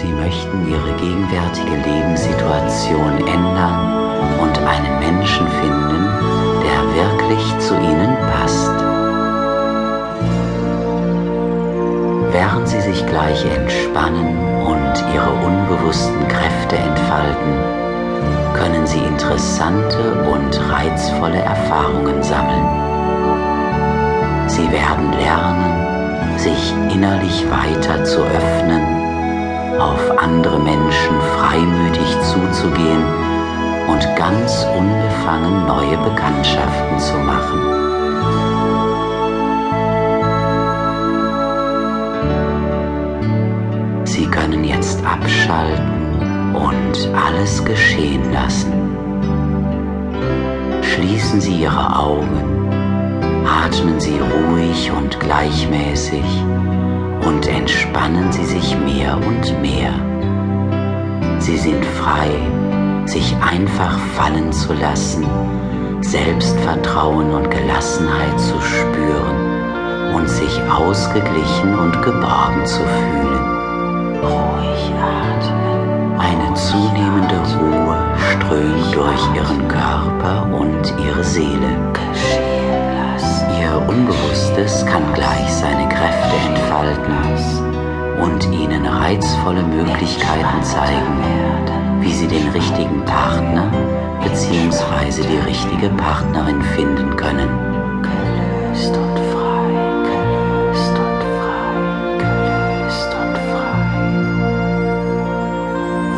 Sie 0.00 0.12
möchten 0.12 0.68
Ihre 0.70 0.92
gegenwärtige 0.92 1.74
Lebenssituation 1.74 3.18
ändern 3.26 4.38
und 4.40 4.56
einen 4.58 5.00
Menschen 5.00 5.48
finden, 5.48 6.06
der 6.62 6.78
wirklich 6.94 7.58
zu 7.58 7.74
Ihnen 7.74 8.16
passt. 8.30 8.78
Während 12.30 12.68
Sie 12.68 12.80
sich 12.80 13.04
gleich 13.08 13.44
entspannen 13.44 14.38
und 14.64 15.04
Ihre 15.12 15.32
unbewussten 15.44 16.28
Kräfte 16.28 16.76
entfalten, 16.76 17.54
können 18.54 18.86
Sie 18.86 19.00
interessante 19.00 20.24
und 20.30 20.60
reizvolle 20.70 21.40
Erfahrungen 21.40 22.22
sammeln. 22.22 22.68
Sie 24.46 24.70
werden 24.70 25.12
lernen, 25.12 26.38
sich 26.38 26.72
innerlich 26.94 27.44
weiter 27.50 28.04
zu 28.04 28.20
öffnen, 28.22 28.97
zuzugehen 32.58 33.04
und 33.88 34.16
ganz 34.16 34.66
unbefangen 34.76 35.66
neue 35.66 35.96
Bekanntschaften 35.98 36.98
zu 36.98 37.14
machen. 37.18 37.58
Sie 44.04 44.26
können 44.26 44.64
jetzt 44.64 45.04
abschalten 45.04 46.54
und 46.54 47.10
alles 47.14 47.64
geschehen 47.64 48.32
lassen. 48.32 48.72
Schließen 50.82 51.40
Sie 51.40 51.62
Ihre 51.62 51.96
Augen, 51.96 52.66
atmen 53.46 54.00
Sie 54.00 54.18
ruhig 54.18 54.90
und 54.90 55.20
gleichmäßig 55.20 56.24
und 57.24 57.46
entspannen 57.46 58.32
Sie 58.32 58.44
sich 58.44 58.76
mehr 58.80 59.16
und 59.16 59.62
mehr. 59.62 60.17
Sie 61.48 61.56
sind 61.56 61.82
frei 61.82 62.28
sich 63.06 63.34
einfach 63.40 63.98
fallen 64.14 64.52
zu 64.52 64.74
lassen, 64.74 65.24
Selbstvertrauen 66.02 67.30
und 67.30 67.50
Gelassenheit 67.50 68.38
zu 68.38 68.60
spüren 68.60 70.14
und 70.14 70.28
sich 70.28 70.60
ausgeglichen 70.70 71.78
und 71.78 72.02
geborgen 72.02 72.66
zu 72.66 72.80
fühlen. 72.80 74.20
Ruhig 74.20 74.92
atmen. 75.00 76.20
Eine 76.20 76.52
zunehmende 76.52 77.40
Ruhe 77.58 77.96
strömt 78.30 78.94
durch 78.94 79.34
ihren 79.34 79.66
Körper 79.68 80.50
und 80.52 80.92
ihre 81.02 81.24
Seele. 81.24 81.72
Ihr 83.58 83.88
Unbewusstes 83.88 84.84
kann 84.84 85.14
gleich 85.14 85.50
seine 85.50 85.88
Kräfte 85.88 86.36
entfalten 86.46 87.77
und 88.20 88.44
ihnen 88.52 88.86
reizvolle 88.86 89.62
Möglichkeiten 89.62 90.62
zeigen 90.62 91.18
wie 92.00 92.14
Sie 92.14 92.26
den 92.26 92.48
richtigen 92.48 93.04
Partner 93.04 93.70
bzw. 94.22 95.22
die 95.22 95.38
richtige 95.46 95.88
Partnerin 95.90 96.62
finden 96.62 97.16
können. 97.16 97.50
Gelöst 98.02 98.96
und 98.96 99.18
frei, 99.32 99.66
gelöst 100.08 100.94
und 101.06 101.22
frei, 101.36 102.18
gelöst 102.18 103.12
und 103.20 103.36
frei. 103.50 103.88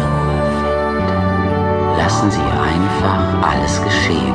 Ruhe 0.00 0.42
finden. 0.60 1.98
Lassen 1.98 2.30
Sie 2.30 2.40
einfach 2.40 3.50
alles 3.50 3.82
geschehen. 3.82 4.33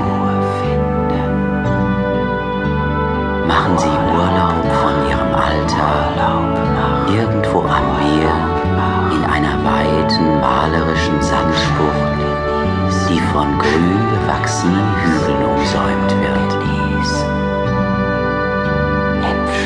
Bewachsenen 14.60 14.96
Hügeln 15.04 15.46
umsäumt 15.46 16.12
wird. 16.22 16.60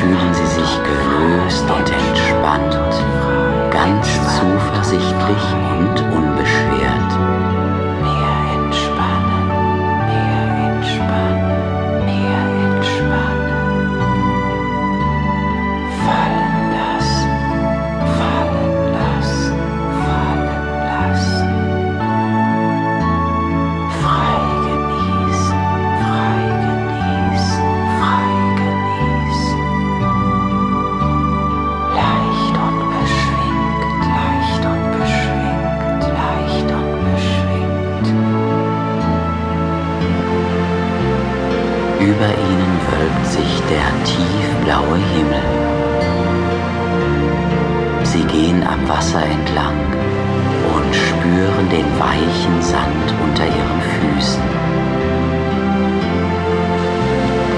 Fühlen 0.00 0.34
Sie 0.34 0.46
sich 0.46 0.80
gelöst 0.82 1.64
und 1.70 1.90
entspannt, 1.90 2.78
ganz 3.70 4.06
zuversichtlich 4.38 5.63
Über 42.04 42.28
ihnen 42.28 42.74
wölbt 42.90 43.26
sich 43.26 43.62
der 43.70 43.88
tiefblaue 44.04 44.98
Himmel. 45.14 45.42
Sie 48.02 48.24
gehen 48.24 48.62
am 48.62 48.86
Wasser 48.86 49.22
entlang 49.22 49.80
und 50.74 50.94
spüren 50.94 51.66
den 51.70 51.88
weichen 51.98 52.60
Sand 52.60 53.08
unter 53.24 53.46
ihren 53.46 53.80
Füßen. 53.94 54.42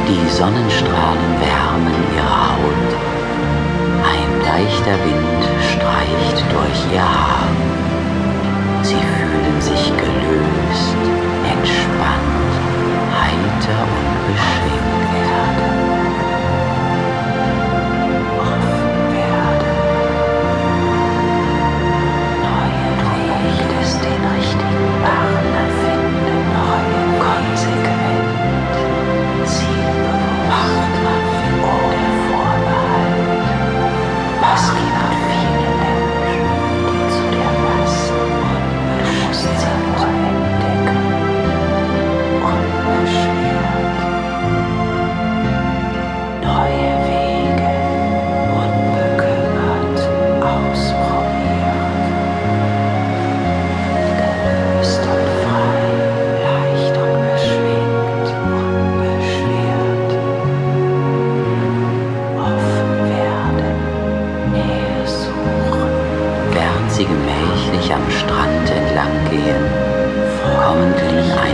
Die 0.06 0.28
Sonnenstrahlen 0.30 1.32
wärmen 1.42 1.96
ihre 2.14 2.38
Haut. 2.52 2.90
Ein 4.14 4.30
leichter 4.46 4.96
Wind 5.06 5.42
streicht 5.72 6.38
durch 6.52 6.94
ihr 6.94 7.02
Haar. 7.02 7.48
Sie 8.82 8.94
fühlen 8.94 9.60
sich 9.60 9.75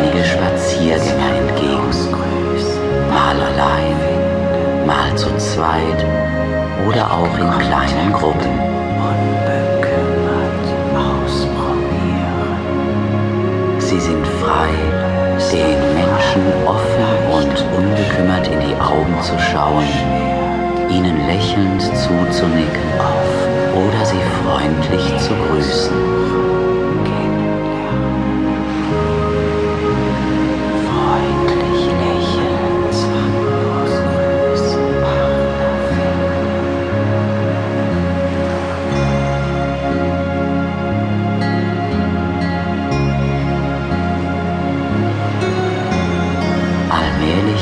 einige 0.03 0.25
Spaziergänger 0.25 1.37
entgegen. 1.37 1.91
Mal 3.09 3.37
allein, 3.41 4.87
mal 4.87 5.15
zu 5.17 5.29
zweit 5.37 6.05
oder 6.89 7.11
auch 7.11 7.39
in 7.39 7.59
kleinen 7.59 8.13
Gruppen. 8.13 8.73
Sie 13.79 14.01
sind 14.01 14.27
frei, 14.27 14.71
den 15.53 15.95
Menschen 15.95 16.43
offen 16.67 17.05
und 17.31 17.65
unbekümmert 17.77 18.49
in 18.49 18.61
die 18.61 18.75
Augen 18.81 19.21
zu 19.21 19.39
schauen, 19.39 19.85
ihnen 20.89 21.27
lächelnd 21.27 21.83
zuzunicken 21.83 22.91
oder 23.75 24.05
sie 24.07 24.21
freundlich 24.43 25.19
zu 25.19 25.35
grüßen. 25.35 26.62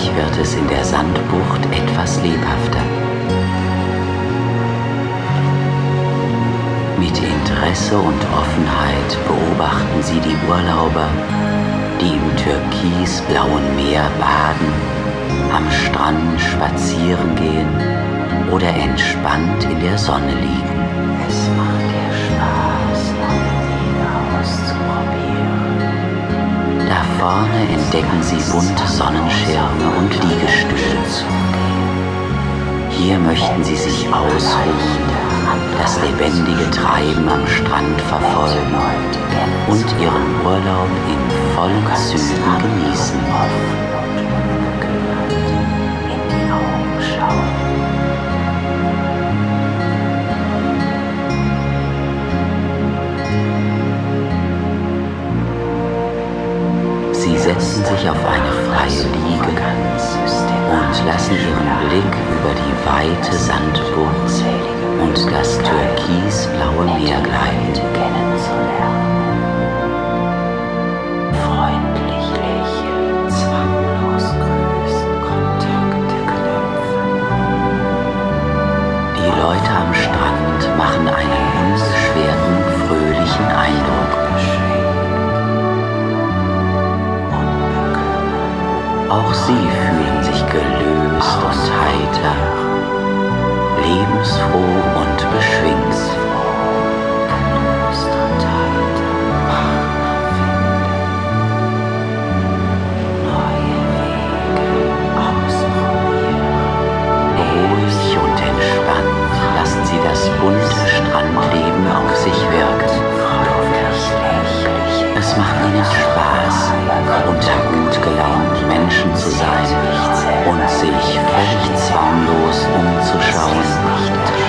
Gleich 0.01 0.17
wird 0.17 0.39
es 0.41 0.55
in 0.55 0.67
der 0.69 0.85
Sandbucht 0.85 1.67
etwas 1.73 2.23
lebhafter. 2.23 2.81
Mit 6.99 7.19
Interesse 7.19 7.99
und 7.99 8.23
Offenheit 8.33 9.19
beobachten 9.27 10.03
sie 10.03 10.21
die 10.21 10.37
Urlauber, 10.49 11.09
die 12.01 12.15
im 12.15 12.37
türkisblauen 12.37 13.77
Meer 13.77 14.09
baden, 14.19 14.73
am 15.55 15.71
Strand 15.71 16.41
spazieren 16.41 17.35
gehen 17.37 17.69
oder 18.51 18.69
entspannt 18.69 19.65
in 19.65 19.81
der 19.81 19.99
Sonne 19.99 20.33
liegen. 20.33 20.81
Es 21.29 21.49
war 21.59 21.70
Da 26.91 27.05
vorne 27.21 27.69
entdecken 27.73 28.21
sie 28.21 28.43
bunte 28.51 28.85
Sonnenschirme 28.89 29.93
und 29.97 30.13
Liegestühle. 30.13 30.91
Hier 32.91 33.17
möchten 33.21 33.63
sie 33.63 33.77
sich 33.77 34.09
ausruhen, 34.09 35.07
das 35.81 36.01
lebendige 36.03 36.69
Treiben 36.73 37.29
am 37.29 37.47
Strand 37.47 38.01
verfolgen 38.01 38.75
und 39.69 39.87
ihren 40.03 40.45
Urlaub 40.45 40.91
in 41.07 41.55
vollen 41.55 41.87
Zügen 41.95 42.59
genießen. 42.59 43.90
Lassen 61.13 61.35
ihren 61.35 61.89
Blick 61.89 62.15
über 62.39 62.55
die 62.55 62.87
weite 62.87 63.33
Sandbucht 63.33 64.45
und 65.03 65.33
das 65.33 65.59
türkisblaue 65.59 66.85
Meer 66.85 67.21
gleiten. 67.21 68.20
Sie 89.47 89.53
fühlen 89.53 90.23
sich 90.23 90.47
gelöst 90.47 91.39
und 91.49 91.65
heiter, 91.81 92.37
lebensfroh 93.83 94.81
und 95.03 95.21
beschwingt. 95.35 96.01
Gelöst 97.33 98.13
und 98.25 98.43
heiter, 98.55 99.90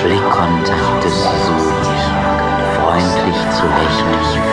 Blickkontakte 0.03 1.09
zu 1.09 1.29
suchen, 1.45 1.81
freundlich 2.75 3.39
zu 3.51 3.67
lächeln 3.67 4.50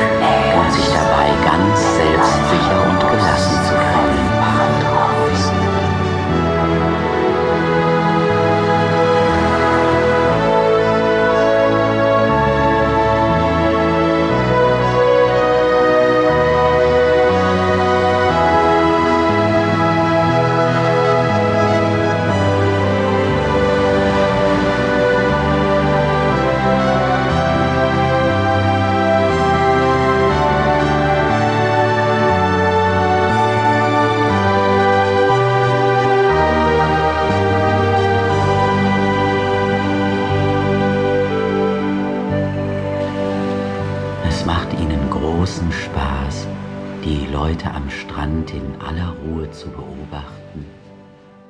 die 47.48 47.54
Leute 47.54 47.72
am 47.72 47.88
Strand 47.88 48.52
in 48.52 48.80
aller 48.80 49.14
Ruhe 49.24 49.50
zu 49.52 49.70
beobachten. 49.70 50.66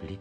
Blick 0.00 0.20